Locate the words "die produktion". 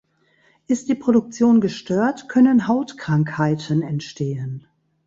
0.89-1.61